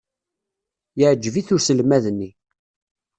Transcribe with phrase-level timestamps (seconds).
[0.99, 2.29] Yeɛjeb-it uselmad-nni.